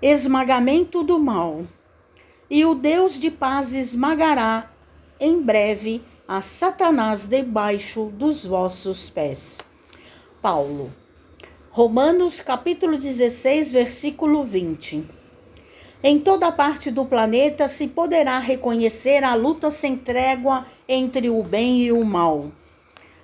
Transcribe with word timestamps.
esmagamento 0.00 1.02
do 1.02 1.18
mal. 1.18 1.64
E 2.50 2.64
o 2.64 2.74
Deus 2.74 3.18
de 3.18 3.30
paz 3.30 3.74
esmagará 3.74 4.70
em 5.20 5.42
breve 5.42 6.02
a 6.26 6.40
Satanás 6.40 7.26
debaixo 7.26 8.12
dos 8.14 8.46
vossos 8.46 9.10
pés. 9.10 9.58
Paulo. 10.40 10.92
Romanos 11.70 12.40
capítulo 12.40 12.96
16, 12.96 13.72
versículo 13.72 14.44
20. 14.44 15.04
Em 16.02 16.18
toda 16.20 16.52
parte 16.52 16.90
do 16.90 17.04
planeta 17.04 17.66
se 17.66 17.88
poderá 17.88 18.38
reconhecer 18.38 19.24
a 19.24 19.34
luta 19.34 19.70
sem 19.70 19.96
trégua 19.96 20.64
entre 20.88 21.28
o 21.28 21.42
bem 21.42 21.82
e 21.82 21.92
o 21.92 22.04
mal. 22.04 22.52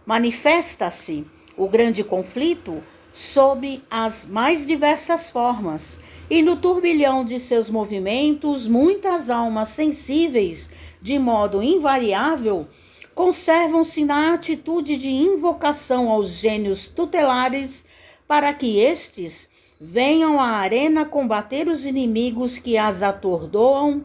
Manifesta-se 0.04 1.24
o 1.56 1.68
grande 1.68 2.02
conflito 2.02 2.82
sob 3.14 3.80
as 3.88 4.26
mais 4.26 4.66
diversas 4.66 5.30
formas, 5.30 6.00
e 6.28 6.42
no 6.42 6.56
turbilhão 6.56 7.24
de 7.24 7.38
seus 7.38 7.70
movimentos, 7.70 8.66
muitas 8.66 9.30
almas 9.30 9.68
sensíveis, 9.68 10.68
de 11.00 11.16
modo 11.16 11.62
invariável, 11.62 12.66
conservam-se 13.14 14.04
na 14.04 14.34
atitude 14.34 14.96
de 14.96 15.08
invocação 15.08 16.10
aos 16.10 16.30
gênios 16.38 16.88
tutelares 16.88 17.86
para 18.26 18.52
que 18.52 18.80
estes 18.80 19.48
venham 19.80 20.40
à 20.40 20.48
arena 20.48 21.04
combater 21.04 21.68
os 21.68 21.86
inimigos 21.86 22.58
que 22.58 22.76
as 22.76 23.00
atordoam, 23.00 24.04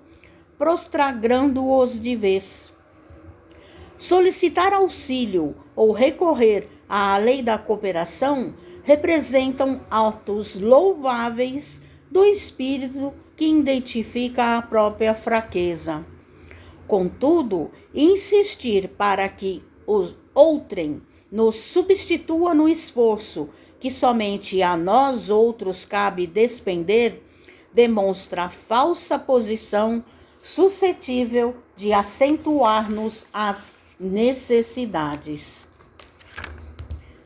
prostrando-os 0.56 2.00
de 2.00 2.16
vez. 2.16 2.72
Solicitar 3.98 4.72
auxílio 4.72 5.56
ou 5.76 5.94
recorrer 5.94 6.70
à 6.88 7.18
lei 7.18 7.42
da 7.42 7.58
cooperação 7.58 8.54
representam 8.90 9.82
atos 9.92 10.58
louváveis 10.58 11.80
do 12.10 12.26
espírito 12.26 13.14
que 13.38 13.46
identifica 13.46 14.58
a 14.58 14.64
própria 14.64 15.14
fraqueza. 15.14 16.04
Contudo, 16.88 17.70
insistir 17.94 18.90
para 18.90 19.30
que 19.30 19.64
o 19.86 20.08
outrem 20.34 21.04
nos 21.32 21.54
substitua 21.54 22.56
no 22.56 22.68
esforço 22.68 23.48
que 23.80 23.92
somente 23.92 24.64
a 24.64 24.76
nós 24.76 25.30
outros 25.30 25.86
cabe 25.86 26.26
despender, 26.26 27.22
demonstra 27.72 28.50
falsa 28.50 29.20
posição 29.20 30.04
suscetível 30.42 31.56
de 31.76 31.94
acentuar-nos 31.94 33.28
as 33.32 33.76
necessidades. 34.00 35.70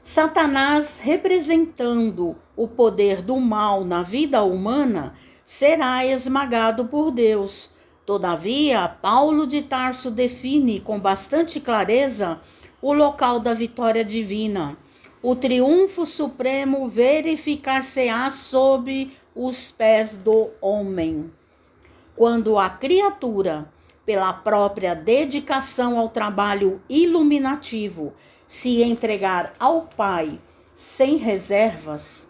Satanás, 0.05 0.99
representando 1.01 2.35
o 2.57 2.67
poder 2.67 3.21
do 3.21 3.37
mal 3.37 3.85
na 3.85 4.03
vida 4.03 4.43
humana, 4.43 5.15
será 5.45 6.05
esmagado 6.05 6.87
por 6.87 7.09
Deus. 7.09 7.69
Todavia, 8.05 8.89
Paulo 9.01 9.47
de 9.47 9.61
Tarso 9.61 10.11
define 10.11 10.81
com 10.81 10.99
bastante 10.99 11.61
clareza 11.61 12.41
o 12.81 12.91
local 12.91 13.39
da 13.39 13.53
vitória 13.53 14.03
divina. 14.03 14.77
O 15.21 15.37
triunfo 15.37 16.05
supremo 16.05 16.89
verificar-se-á 16.89 18.29
sob 18.29 19.09
os 19.33 19.71
pés 19.71 20.17
do 20.17 20.49
homem. 20.59 21.31
Quando 22.13 22.59
a 22.59 22.69
criatura, 22.69 23.71
pela 24.05 24.33
própria 24.33 24.93
dedicação 24.93 25.97
ao 25.97 26.09
trabalho 26.09 26.81
iluminativo, 26.89 28.13
se 28.47 28.83
entregar 28.83 29.53
ao 29.59 29.83
Pai 29.83 30.39
sem 30.75 31.17
reservas, 31.17 32.27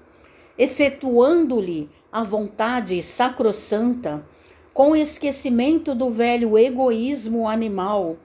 efetuando-lhe 0.57 1.89
a 2.11 2.23
vontade 2.23 3.01
sacrossanta, 3.01 4.23
com 4.73 4.95
esquecimento 4.95 5.94
do 5.94 6.09
velho 6.09 6.57
egoísmo 6.57 7.47
animal, 7.47 8.17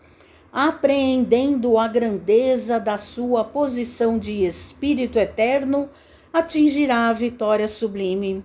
apreendendo 0.52 1.78
a 1.78 1.86
grandeza 1.86 2.80
da 2.80 2.96
sua 2.96 3.44
posição 3.44 4.18
de 4.18 4.44
Espírito 4.44 5.18
eterno, 5.18 5.88
atingirá 6.32 7.08
a 7.08 7.12
vitória 7.12 7.68
sublime. 7.68 8.44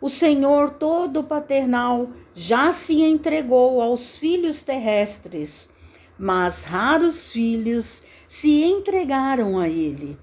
O 0.00 0.08
Senhor 0.08 0.70
todo 0.70 1.24
paternal 1.24 2.10
já 2.32 2.72
se 2.72 3.02
entregou 3.02 3.82
aos 3.82 4.16
filhos 4.16 4.62
terrestres, 4.62 5.68
mas 6.16 6.62
raros 6.62 7.32
filhos 7.32 8.04
se 8.28 8.62
entregaram 8.62 9.58
a 9.58 9.68
ele. 9.68 10.16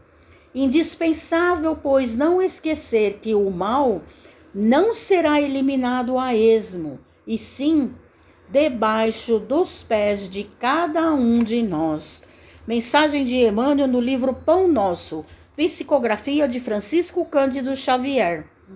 Indispensável, 0.53 1.75
pois, 1.75 2.15
não 2.15 2.41
esquecer 2.41 3.15
que 3.15 3.35
o 3.35 3.51
mal 3.51 4.01
não 4.53 4.93
será 4.93 5.41
eliminado 5.41 6.17
a 6.17 6.33
esmo, 6.33 6.97
e 7.27 7.37
sim 7.37 7.93
debaixo 8.49 9.39
dos 9.39 9.83
pés 9.83 10.29
de 10.29 10.45
cada 10.57 11.13
um 11.13 11.43
de 11.43 11.61
nós. 11.61 12.23
Mensagem 12.65 13.25
de 13.25 13.35
Emmanuel 13.35 13.89
no 13.89 13.99
livro 13.99 14.33
Pão 14.33 14.69
Nosso, 14.69 15.25
psicografia 15.57 16.47
de 16.47 16.61
Francisco 16.61 17.25
Cândido 17.25 17.75
Xavier. 17.75 18.54